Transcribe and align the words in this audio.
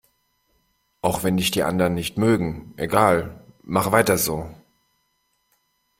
Auch 1.03 1.21
wenn 1.21 1.37
dich 1.37 1.51
die 1.51 1.61
anderen 1.61 1.93
nicht 1.93 2.17
mögen, 2.17 2.73
egal, 2.75 3.39
mach 3.61 3.91
weiter 3.91 4.17
so! 4.17 4.49